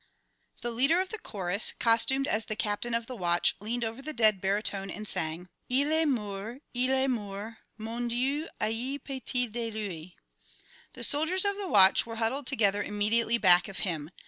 _"The 0.61 0.71
leader 0.71 0.99
of 0.99 1.09
the 1.09 1.19
chorus, 1.19 1.75
costumed 1.79 2.25
as 2.27 2.47
the 2.47 2.55
captain 2.55 2.95
of 2.95 3.05
the 3.05 3.15
watch, 3.15 3.55
leaned 3.59 3.85
over 3.85 4.01
the 4.01 4.13
dead 4.13 4.41
baritone 4.41 4.89
and 4.89 5.07
sang, 5.07 5.47
"Il 5.69 5.91
est 5.91 6.07
mort, 6.07 6.57
il 6.73 6.89
est 6.89 7.07
mort. 7.07 7.57
Mon 7.77 8.07
Dieu, 8.07 8.47
ayez 8.59 8.97
pitié 8.97 9.51
de 9.53 9.69
lui." 9.69 10.15
The 10.93 11.03
soldiers 11.03 11.45
of 11.45 11.55
the 11.57 11.67
watch 11.69 12.07
were 12.07 12.15
huddled 12.15 12.47
together 12.47 12.81
immediately 12.81 13.37
back 13.37 13.67
of 13.67 13.77
him. 13.85 14.09